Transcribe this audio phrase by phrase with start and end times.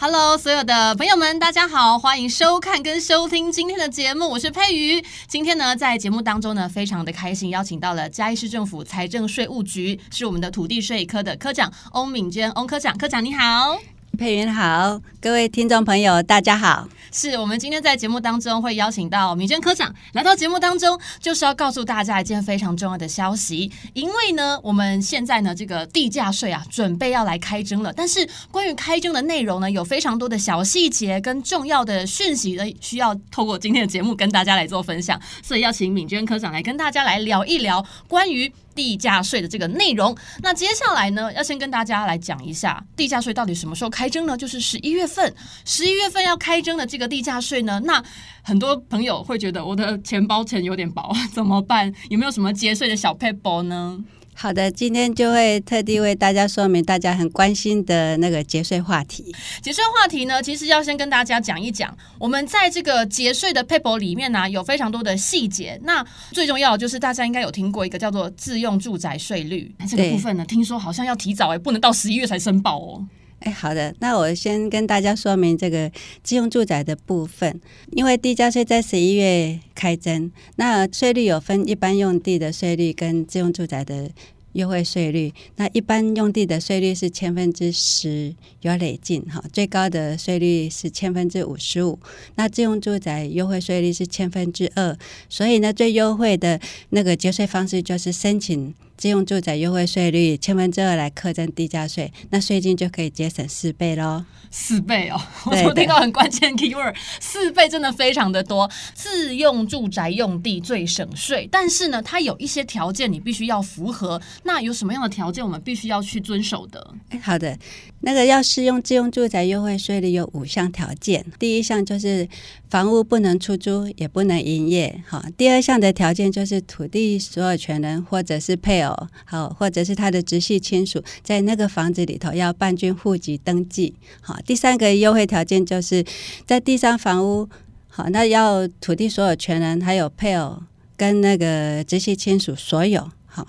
[0.00, 5.04] Hello，所有的朋友们，大家好，欢迎收看跟收听今天的节目，我是佩瑜。
[5.26, 13.76] 今天呢，在节目当中呢，非常的开心，邀请到了嘉义市政府财政税务局，是我们的土地税科的科长翁敏娟，翁科长，科长你好。
[14.18, 16.88] 佩云好，各位听众朋友，大家好。
[17.12, 23.70] 是我们今天在节目当中会邀请到敏娟科长来到节目当中，就是要告诉大家一件非常重要的消息。
[23.94, 27.92] 因为呢，我们现在呢这个地价税啊，准备要来开征了。
[27.92, 35.18] 但是关于开征的内容呢，有非常多的小细节跟重要的讯息呢，需要透过今天的节目跟大家来做分享。
[35.44, 38.52] 所以要请敏娟科长来跟大家来聊一聊关于。
[38.78, 44.36] 地价税的这个内容，那接下来呢，要先跟大家来讲一下地价税到底什么时候开征呢？
[44.36, 48.00] 就是十一月份，十一月份要开征的这个地价税呢，那
[48.42, 51.92] 很多朋友会觉得我的钱包钱有点薄， 怎么办？
[52.08, 53.98] 有没有什么节税的小撇步呢？
[54.40, 59.34] 好的，今天就会特地为大家说明大家很关心的那个节税话题。
[59.60, 65.76] 节税话题呢，其实要先跟大家讲一讲，我们在这个节税的 paper 里面呢、啊，有非常多的细节。
[65.82, 73.04] 那最重要的就是大家应该有听过一个叫做自用住宅税率，这个部分呢，听说好像要提早哎，不能到十一月才申报哦。
[73.40, 75.90] 哎，好的，那我先跟大家说明这个
[76.24, 77.60] 自用住宅的部分，
[77.92, 84.10] 因为地价税在十一月开征，那税率有分一般用地的税率跟自用住宅的
[84.54, 85.32] 优惠税率。
[85.54, 91.96] 那一般用地的税率是千分之十，有累进哈，最高的税率是千分之五十五。
[92.34, 94.98] 那自用住宅优惠税率是千分之二，
[95.28, 96.60] 所以呢，最优惠的
[96.90, 98.74] 那个节税方式就是申请。
[98.98, 104.24] 自用住宅优惠税率千分之二来课征地价税，那税金就可以节省四倍喽。
[104.50, 108.68] 四倍哦， 我昨听到很关键 keyword，四倍真的非常的多。
[108.94, 114.20] 自用住宅用地最省税，但是呢，它有一些条件你必须要符合。
[114.44, 116.94] 那有什么样的条件我们必须要去遵守的？
[117.10, 117.56] 哎，好的，
[118.00, 121.24] 那个要适用自用住宅优惠税率有五项条件。
[121.38, 122.26] 第一项就是
[122.70, 125.02] 房屋不能出租，也不能营业。
[125.06, 128.87] 好，第二项的条件就是土地所有权人或者是配偶。
[129.24, 133.94] 好，或者是他的直系亲属在那个房子里头要办竣户籍登记。
[134.20, 136.04] 好，第三个优惠条件就是
[136.46, 137.48] 在第三房屋，
[137.88, 140.62] 好，那要土地所有权人还有配偶
[140.96, 143.10] 跟那个直系亲属所有。
[143.26, 143.46] 好，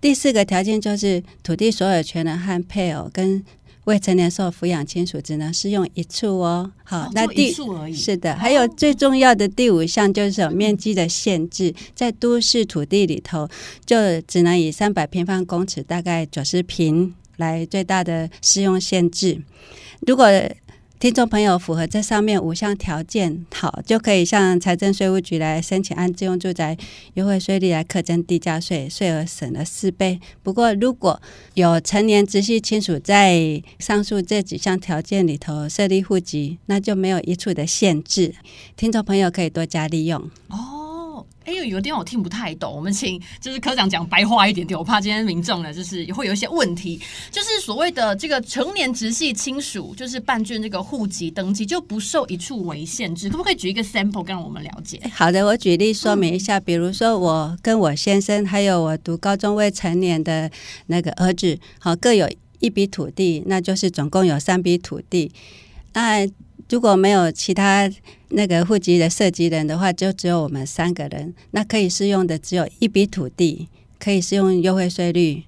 [0.00, 3.42] 第四个条件就是土地所有权人和配偶跟
[3.86, 6.70] 未成年受抚养亲属只能适用一处哦。
[6.84, 7.52] 好，哦、那第
[7.92, 13.48] 是的，还有最重要的第五项就是有面积的限制，在都市土地里头
[13.84, 19.40] 就只能以三百平方公尺，大概九十平来最大的适用限制。
[20.06, 20.26] 如果
[20.98, 26.74] 听众朋友符合这上面五项条件，好，就可以向财政税务局来申请按自用住宅
[27.14, 30.18] 优惠税率来课征地价税，税额省了四倍。
[30.42, 31.20] 不过，如果
[31.52, 38.34] 有成年直系亲属在上述这几项条件里头设立户籍，那就没有一处的限制。
[38.74, 40.18] 听众朋友可以多加利用
[40.48, 40.75] 哦。
[41.46, 55.00] 哎呦，有点我听不太懂，我们请就是科长讲白话一点点，我怕今天民众呢就是会有一些问题，就是所谓的这个成年直系亲属，就是办卷这个户籍登记就不受一处为限制，可不可以举一个 sample 让我们了解？
[55.14, 60.50] 好的，我举例说明一下，嗯、比如说我跟我先生还有我读高中未成年的
[60.88, 62.28] 那个儿子，好，各有
[62.58, 65.30] 一笔土地，那就是总共有三笔土地，
[65.92, 66.28] 那。
[66.68, 67.88] 如果没有其他
[68.28, 73.68] 那个户籍的设籍人的话，就只有我们三个人，那可以适用的只有一笔土地，
[74.00, 75.44] 可以适用优惠税率。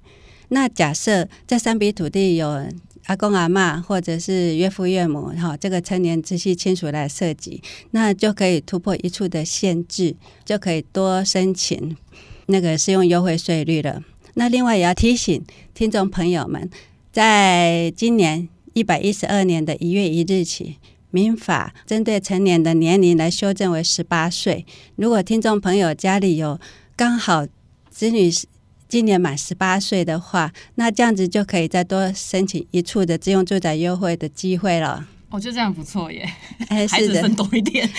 [0.50, 2.66] 那假设这三笔土地有
[3.06, 7.60] 阿公阿嬷或者是岳父岳母哈，这个成年直系亲属来涉及，
[7.90, 10.14] 那就可以突破一处的限制，
[10.44, 11.96] 就可以多申请
[12.46, 14.02] 那个适用优惠税率了。
[14.34, 15.42] 那另外也要提醒
[15.74, 16.70] 听众朋友们，
[17.12, 20.76] 在今年一百一十二年的一月一日起。
[21.10, 24.66] 民法针对成年的年龄来修正为十八岁。
[24.96, 26.58] 如果听众朋友家里有
[26.96, 27.46] 刚好
[27.90, 28.30] 子女
[28.88, 35.06] 今年满十八岁的话，那这样子就可以再多申请一处的自用住宅优惠的机会了。
[35.30, 36.28] 我觉得这样不错耶，
[36.68, 37.88] 还是分多一点。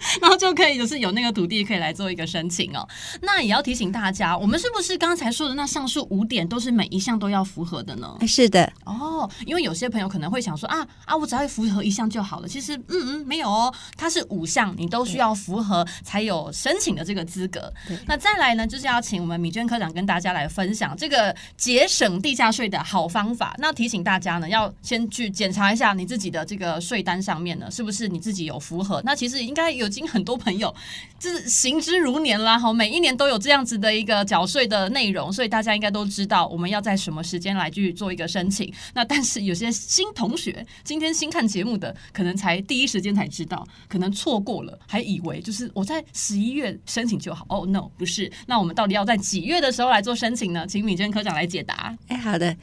[0.20, 2.86] 然后就可以就是有那个土地可以来做一个申请哦。
[3.22, 8.16] 那也要提醒大家，我们是不是刚才说的那上述五点都是每一项都要符合的呢？
[8.26, 8.72] 是的。
[8.84, 12.48] 哦，因为有些朋友可能会想说啊啊，我只要符合一项就好了。
[12.48, 17.72] 其实嗯嗯没有哦，它是五项，你都需要符合才有申请的这个资格。
[18.06, 23.54] 那再来呢，就是要请我们米娟科长跟大家来分享这个节省地价税的好方法。
[23.58, 29.02] 那提醒大家呢，要先去检查一下你自己的这个税单上面呢，是不是你自己有符合。
[29.04, 30.74] 那其实应该有经很多朋友
[31.18, 38.72] 就是行之如年啦，哈，每一年都有这样子的一个缴税的内容，所以大家应该都知道我们要在什么时间来去做一个申请。
[38.94, 47.44] 那但是有些新同学今天新看节目的，可能才第一时间才知道，可能错过了，还以为就是我在十一月申请就好。
[47.48, 48.30] 哦，no，不是。
[48.46, 50.66] 那我们到底要在几月的时候来做申请呢？
[50.66, 51.96] 请米娟科长来解答。
[52.08, 52.56] 哎，好的，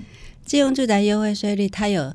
[0.45, 2.13] 自用住宅优惠税率它有。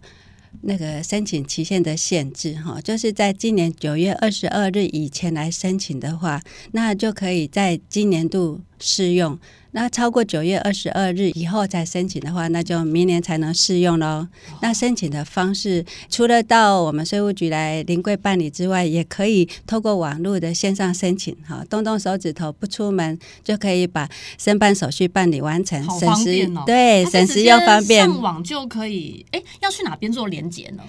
[0.62, 6.41] 那个申请期限的限制，哈，就是在今年九月二十二日以前来申请的话，
[6.73, 9.38] 那就可以在今年度适用。
[9.72, 14.28] 那超过九月二十二日以后再申请的话，那就明年才能适用喽。
[14.60, 24.08] 那申请的方式，除了到我们税务局来临柜办理之外，也可以透过网络的线上申请，哈，动动手指头不出门就可以把
[24.38, 26.62] 申办手续办理完成，好方便哦。
[26.66, 29.24] 对，省时又方便，上网就可以。
[29.30, 30.82] 哎，要去哪边做连接呢？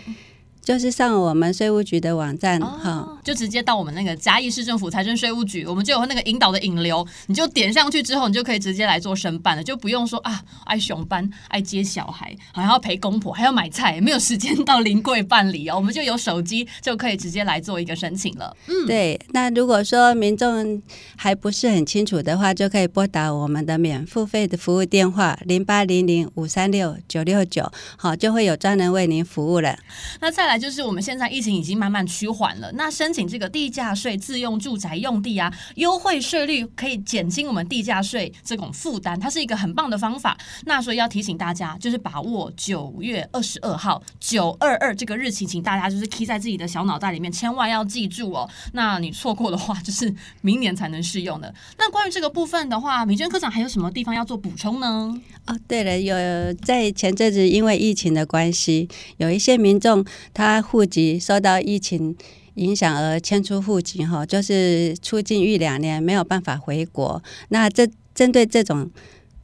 [0.64, 18.56] 就是上我们税务局的网站哈、哦，就直接到我们那个嘉义市政府财政税务局，我们就有那个引导的引流，你就点上去之后，你就可以直接来做申办了，就不用说啊爱熊班爱接小孩，还要陪公婆，还要买菜，没有时间到临柜办理哦，我们就有手机就可以直接来做一个申请了。
[18.68, 19.20] 嗯，对。
[19.32, 20.82] 那如果说民众
[21.18, 29.78] 还不是很清楚的话，就可以拨打我们的免付费的服务电话零八零零五三六九六九，好，就会有专人为您服务了。
[30.22, 30.53] 那再来。
[30.58, 40.38] 就是我们现在疫情已经慢慢趋缓了，那申请这个地价税自用住宅用地啊，优惠税率可以减轻我们地价税这种负担，它是一个很棒的方法。
[40.66, 48.50] 那所以要提醒大家，就是把握九月二十二号九二二这个日期，请大家就是记在自己的小脑袋里面，千万要记住哦。
[48.74, 51.54] 那你错过的话，就是明年才能适用的。
[51.78, 55.20] 那关于这个部分的话，米娟科长还有什么地方要做补充呢？
[55.48, 60.43] 哦，对了，有在前阵子因为疫情的关系，有一些民众他。
[60.44, 62.14] 他户籍受到疫情
[62.56, 67.24] 影响而迁出户籍，哈，就是出境逾两年没有办法回国。
[67.48, 68.92] 那这针对这种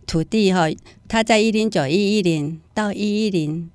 [0.06, 0.69] 土地，哈，
[1.07, 3.72] 他在一零九一一零到一一零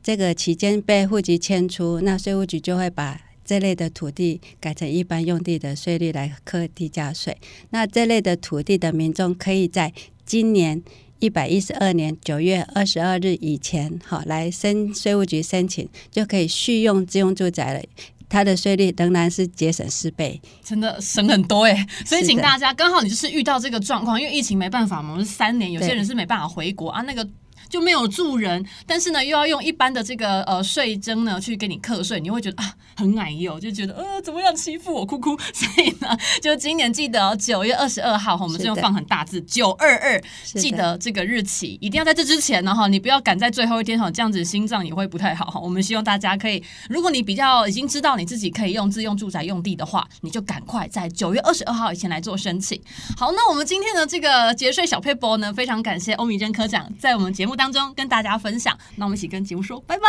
[0.00, 7.36] 这个期间被户籍迁出，那税务局就会把这类的土地改成一般用地的税率来课地价税。
[7.70, 9.92] 那这类的土地的民众可以在
[10.24, 10.80] 今年。
[11.20, 17.82] 一百一十二年九月二十二日以前，好来申税务局申请，就可以续用自用住宅了。
[18.28, 21.86] 它的税率仍然是节省四倍，真的省很多哎。
[22.04, 27.26] 所以请大家，刚好你就是遇到这个状况，因为疫情没办法嘛，我们是三年，有些人是没办法回国啊，那个。
[27.68, 35.36] 就没有住人，但是呢，又要用一般的这个呃税征呢去给你课税，你会觉得啊很矮哟，就觉得呃怎么样欺负我哭哭。
[35.52, 45.60] 所以呢，就今年记得九月二十二号，我们是用放很大字九二二，记得这个日期一定要在这之前呢哈，你不要赶在最后一天哈，这样子心脏也会不太好哈。
[45.60, 52.80] 我们希望大家可以，如果你比较已经知道你自己可以用自用住宅用地的话，你就赶快在九月二十二号以前来做申请。
[53.16, 60.04] 好，那我们今天的这个节税小撇步呢，非常感谢欧米娟科长在我们节目当中跟大家分享，那我们一起跟节目说拜拜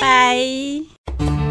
[0.00, 1.45] 拜。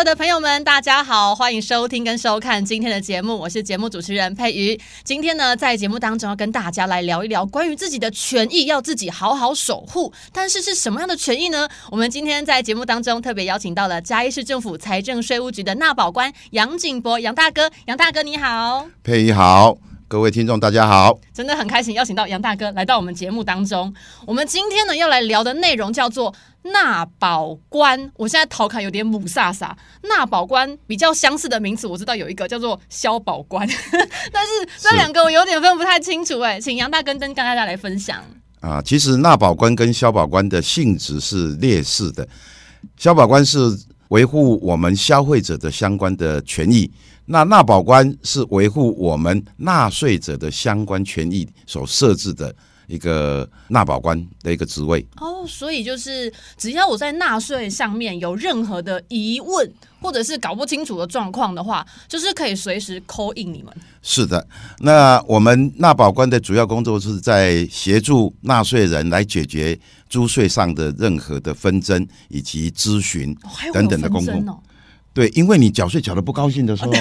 [0.00, 4.80] 各位的朋友们，大家好，欢迎收听跟收看今天的节目，我是节目主持人佩瑜。
[5.04, 10.10] 今天呢，在节目当中要跟大家来聊一聊关于自己的权益，要自己好好守护。
[10.32, 11.68] 但是是什么样的权益呢？
[11.90, 19.89] 我们今天在节目当中特别邀请到了嘉义市政府财政税务局的纳保官杨景博杨大哥，杨大哥你好，佩瑜好。
[20.10, 21.16] 各位听众，大家好！
[21.32, 23.94] 真的很开心邀请到杨大哥来到我们节目当中。
[24.26, 28.10] 我们今天呢要来聊的内容叫做纳保官。
[28.16, 29.78] 我现在头壳有点母萨萨。
[30.02, 33.64] 纳保官比较相似的名字，我知道有一个叫做消保官，
[34.32, 36.40] 但是这两个我有点分不太清楚。
[36.40, 38.20] 哎，请杨大哥跟大家来分享。
[38.58, 42.26] 啊，其实纳保官跟消保官的性质是类似的。
[42.96, 43.78] 消保官是
[44.10, 46.88] 维护我们消费者的相关的权益。
[47.26, 52.54] 那纳保官是维护我们纳税者的相关权益所设置的
[52.90, 55.06] 一个纳保官的一个职位。
[55.16, 63.72] 哦，所以就是只要我在纳税上面有任何的疑问，或者是搞不清楚的状况的话，就是可以随时 call in 你们。
[64.02, 64.46] 是的，
[64.80, 69.78] 那我们纳保官的主要工作是在协助纳税人来解决
[70.08, 73.36] 租税上的任何的纷争以及咨询
[73.72, 74.48] 等等的公共。
[74.48, 74.58] 哦
[75.12, 76.92] 对，因为你缴税缴的不高兴的时候，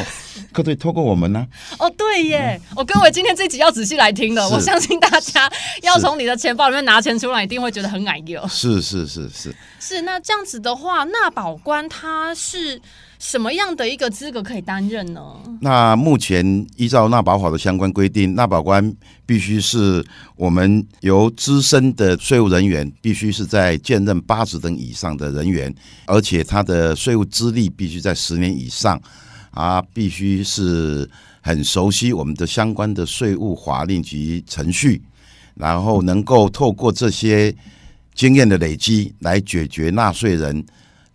[0.51, 1.45] 可以透过我们呢、
[1.77, 1.85] 啊。
[1.85, 2.59] 哦，对耶！
[2.75, 5.51] 我、嗯哦、各位今天这集要仔细来听了，我相信大家
[5.83, 8.47] 要从你的钱包里面拿钱出来，一定会觉得很矮哟。
[8.47, 12.81] 是是是是是，那这样子的话，纳保官他是。
[13.19, 15.21] 什么样的一个资格可以担任呢？
[15.59, 18.95] 那目前依照纳保法的相关规定，纳保官
[19.25, 20.03] 必须是
[20.37, 25.73] 我们由资深的税务人员，必须是在兼任八十等以上的人员，
[26.05, 28.99] 而且他的税务资历必须在十年以上，
[29.51, 31.07] 啊，必须是
[31.41, 35.01] 很熟悉我们的相关的税务法令及程序，
[35.55, 37.53] 然后能够透过这些
[38.15, 40.65] 经验的累积来解决纳税人。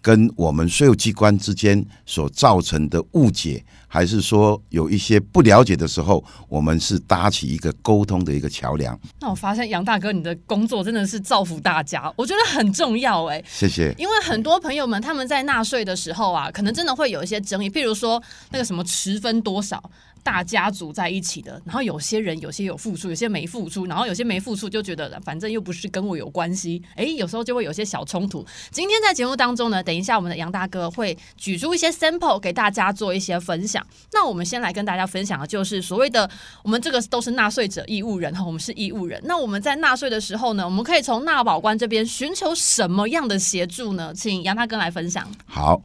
[0.05, 9.01] 跟我们税务机关之间所造成的误解，还是说有一些不了解的时候，我们是搭起一个沟通的一个桥梁。
[9.19, 13.43] 那我发现杨大哥，你的工作真的是造福大家，我觉得很重要哎。
[13.49, 13.95] 谢谢。
[13.97, 19.83] 因为很多朋友们他们在纳税的时候啊，可能真的会有一些争议，譬如说那个什么持分多少。
[20.25, 28.45] 大家族在一起的，然后有些人有些有付出，有些没付出，然后有些没付出就觉得反正又不是跟我有关系，哎，有时候就会有些小冲突。
[28.71, 33.87] 今天在节目当中呢，等一下我们的杨大哥会举出一些 sample 给大家做一些分享。
[34.13, 36.29] 那我们先来跟大家分享的就是所谓的
[36.63, 39.21] 我们这个都是纳税者义务人哈，我们是义务人。
[39.25, 44.13] 那我们在纳税的时候呢，我们可以从纳保官这边寻求什么样的协助呢？
[44.15, 45.31] 请杨大哥来分享。
[45.45, 45.83] 好。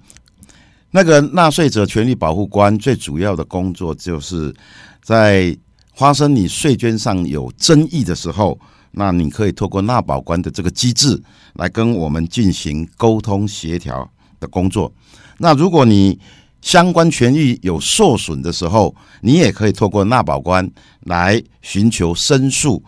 [0.91, 4.53] 那个纳税者权利保护官最主要的工作，就是
[5.01, 5.55] 在
[5.96, 8.60] 发生你税捐上有争议的时候，
[8.91, 11.22] 那你可以透过纳保官的这个机制
[11.53, 14.91] 来跟我们进行沟通协调的工作。
[15.38, 16.19] 那如果你
[16.62, 20.69] 相关权益有受损的时候，你也可以透过纳保官
[21.01, 22.84] 来寻求申诉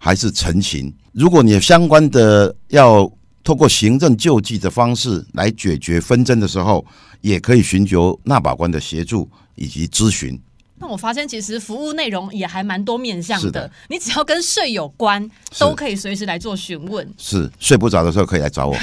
[0.00, 0.92] 还是陈情。
[1.12, 3.08] 如果你相关的要
[3.44, 6.84] 透过行政救济的方式来解决纷争的时候，
[7.20, 10.40] 也可以寻求纳保官的协助以及咨询。
[10.78, 17.08] 那我发现其实服务内容也还蛮多面向的，的你只要跟税有关，都可以随时来做询问。
[17.16, 18.76] 是睡不着的时候可以来找我。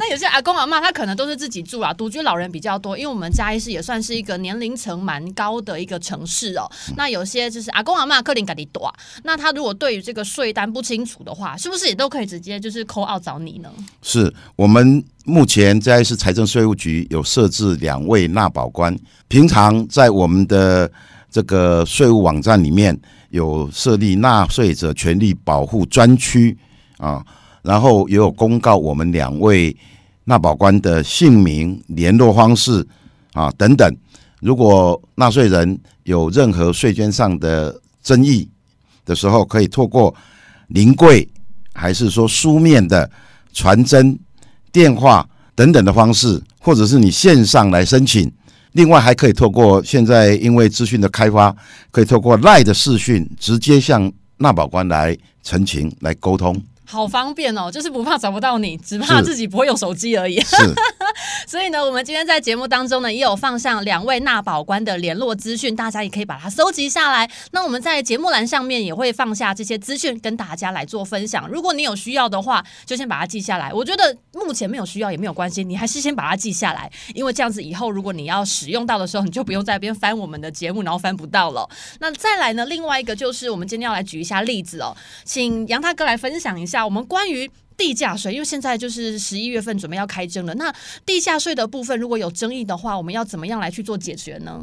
[0.00, 6.66] 那有些阿公阿妈他可能都是自己住啊，独居老人比较多，因为我们嘉义市也算是一个年龄层蛮高的一个城市哦。
[6.88, 8.90] 嗯、那有些就是阿公阿妈克林嘎里多，
[9.24, 13.70] 那他如果对于这个税单不清楚的话，是不是也都可以直接就是 call out 找你呢？
[14.00, 20.90] 是我们目前嘉义市财政税务局有设置两位纳保官，平常在我们的
[21.30, 26.56] 这个税务网站里面有设立纳税者权利保护专区
[26.96, 27.22] 啊。
[27.62, 29.74] 然后也有公告我们两位
[30.24, 32.86] 纳保官的姓名、联络方式
[33.32, 33.96] 啊等等。
[34.40, 38.48] 如果纳税人有任何税捐上的争议
[39.04, 40.14] 的时候，可以透过
[40.68, 41.28] 临柜，
[41.74, 43.10] 还是说书面的
[43.52, 44.18] 传真、
[44.72, 48.30] 电话等等的方式，或者是你线上来申请。
[48.72, 51.54] 另外还可以透过现在因为资讯的开发，
[51.90, 56.56] 可以透过 LINE 的视讯，直接向纳保官来陈情、来沟通。
[56.90, 60.40] 好方便哦，就是不怕找不到你，只怕自己不会用手机而已。
[60.42, 60.56] 是，
[61.46, 67.30] 所以呢，我们今天在节目当中呢，也有放上两位纳保官的联络资讯，大家也可以把它搜集下来。
[67.52, 71.48] 那我们在节目栏上面也会放下这些资讯，跟大家来做分享。
[71.48, 73.72] 如果你有需要的话，就先把它记下来。
[73.72, 81.68] 我觉得目前没有需要也没有关系，你还是先把它记下来，因为这样子以后如果你要使用到的时候，你就不用在边翻我们的节目，然后翻不到了。
[82.00, 86.84] 那再来呢，另外一个就是我们今天要来举一下例子哦，请杨大哥来分享一下。
[86.84, 87.50] 我们关于
[87.80, 90.54] 地价税，因为现在就是十一月份准备要开征了。
[90.56, 90.70] 那
[91.06, 94.60] 地价税的部分如果有争议的话，我们要怎么样来去做解决呢？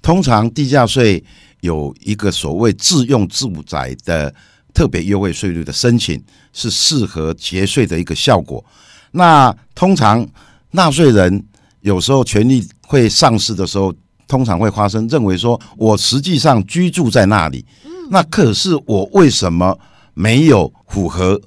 [0.00, 1.22] 通常地价税
[1.60, 4.34] 有一个所谓自用住宅的
[4.72, 6.18] 特别优惠税率的申请，
[6.54, 8.64] 是适合节税的一个效果。
[9.10, 10.26] 那通常
[10.70, 11.44] 纳税人
[11.82, 13.94] 有时候权利会丧失的时候，
[14.26, 17.62] 通常会发生认为说，我实际上居住在那里，
[18.10, 19.78] 那可是我为什么
[20.14, 21.38] 没有符合？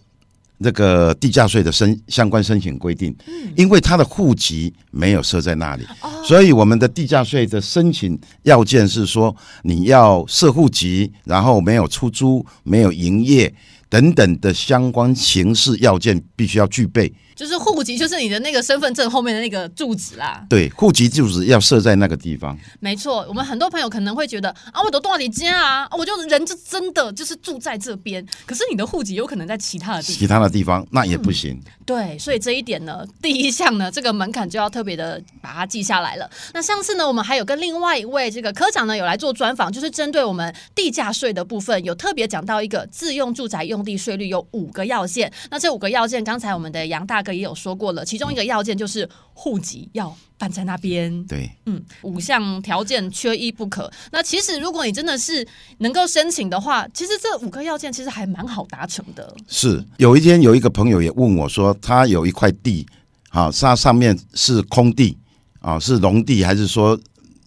[0.61, 3.15] 这个地价税的申相关申请规定，
[3.55, 5.85] 因为他的户籍没有设在那里，
[6.25, 13.53] 所以我们的地价税的申请要件是说，你要设户籍，然后没有出租、没有营业，
[13.87, 17.11] 等等的相关形式要件必须要具备。
[17.39, 20.45] 就是户籍，就是你的那个身份证后面的那个住址啦。
[20.49, 22.57] 对，户籍住址要设在那个地方。
[22.81, 28.21] 没错，我们很多朋友可能会觉得啊，我都到你家啊，我就人就真的就是住在这边。
[28.45, 31.53] 可是你的户籍有可能在其他的地方，其他的地方那也不行。
[31.53, 31.71] 嗯。
[31.85, 36.29] 对，所以这一点呢，第一项呢，这个门槛就要特别的把它记下来了。
[36.53, 45.31] 那上次呢，我们还有跟另外一位这个科长呢有来做专访，就是针对我们地价税的部分，有特别讲到一个自用住宅用地税率有五个要件。
[45.49, 47.28] 那这五个要件，刚才我们的杨大哥。
[47.33, 51.23] 也有说过了，其中一个要件就是户籍要办在那边。
[51.25, 53.91] 对，嗯，五项条件缺一不可。
[54.11, 55.47] 那其实如果你真的是
[55.79, 59.35] 能够申请的话，其实这五个要件其实还蛮好达成的。
[59.47, 62.85] 是，有一天有一个朋友也问我说，他有一块地，
[63.29, 65.17] 啊，它上面是空地，
[65.59, 66.99] 啊，是农地，还是说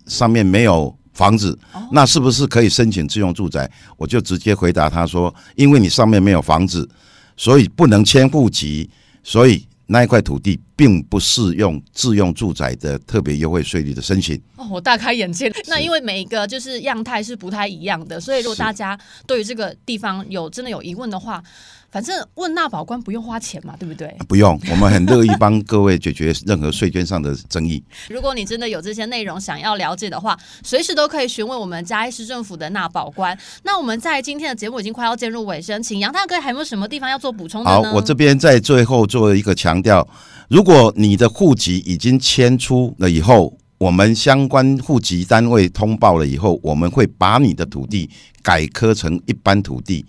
[0.06, 1.58] 上面没有房子？
[1.72, 3.70] 哦，那是不是可以申请自用住宅？
[3.96, 6.88] 我就直接回答他说，因为你上面没有房子，
[7.36, 8.90] 所以不能迁户籍。
[9.24, 14.40] 所以那一块土地并不适用自用住宅的特别优惠税率的申请。
[14.56, 15.52] 哦，我大开眼界。
[15.66, 21.42] 那因为每一个就是样态是不太一样的，所以如果大家对于这个地方有真的有疑问的话。
[21.92, 24.08] 反正问纳保官不用花钱嘛，对不对？
[24.26, 27.84] 不用，我们很乐意帮各位解决任何税捐上的争议。
[28.08, 30.34] 如果你真的有这些内容想要了解的话，
[30.64, 33.38] 随时都可以询问我们嘉义市政府的纳保官。
[33.64, 37.90] 那我们在今天的节目已经快要进入尾声，请杨大哥还有没有什么地方要做补充的呢？
[37.90, 40.08] 好，我这边在最后做一个强调：
[40.48, 48.08] 如果你的户籍已经迁出了以后，我们相关户籍单位通报了以后，我们会把你的土地
[48.42, 50.06] 改科成一般土地。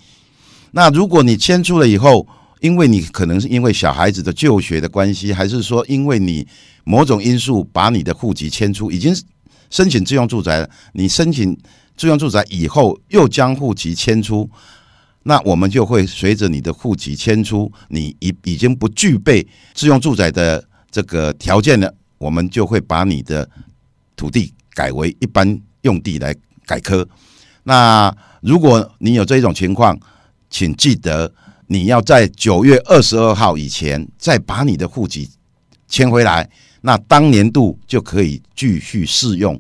[0.76, 2.28] 那如果你迁出了以后，
[2.60, 6.48] 因为你可能是因为小孩子的就学的关系，还是说因为你
[6.84, 9.16] 某种因素把你的户籍迁出，已经
[9.70, 11.56] 申请自用住宅了，你申请
[11.96, 14.50] 自用住宅以后又将户籍迁出，
[15.24, 23.48] 那我们就会随着你的户籍迁出，你已已经不具备自用住宅的这个条件了，我们就会把你的
[24.16, 27.08] 土地改为一般用地来改科。
[27.64, 28.12] 那
[28.42, 29.98] 如果你有这一种情况，
[30.54, 31.34] 请记得，
[31.66, 35.28] 你要在九月二十二号以前再把你的户籍
[35.88, 36.48] 迁回来，
[36.82, 39.60] 那当年度就可以继续适用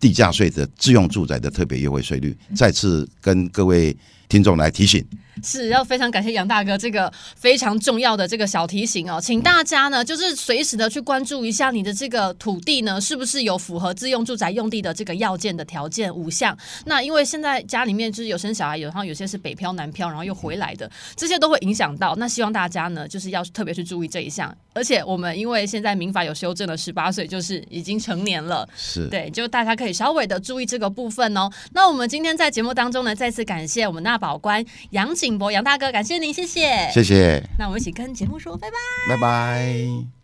[0.00, 2.34] 地价税的自用住宅的特别优惠税率。
[2.56, 3.94] 再次跟各位
[4.30, 5.04] 听众来提醒。
[5.42, 16.56] 是要非常感谢杨大哥这个非常重要的这个小提醒哦，请大家呢就是随时的去关注一下你的这个土地呢是不是有符合自用住宅用地的这个要件的条件五项。
[16.84, 22.14] 那因为现在家里面就是有生小孩，有然后有些是北漂南漂，然后又回来的，这些都会影响到。
[22.16, 24.54] 那希望大家呢就是要特别去注意这一项。
[24.72, 31.50] 而且我们因为现在民法有修正了，十八岁就是已经成年了，是对，就大家可以稍微的注意这个部分哦。
[31.72, 37.40] 那我们今天在节目当中呢，再次感谢我们纳保官杨景博杨大哥，感谢您，谢谢，谢谢。
[37.56, 40.19] 那我们一起跟节目说拜拜，拜拜。